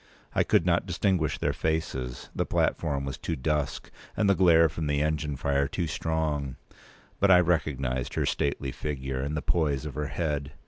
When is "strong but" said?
5.85-7.29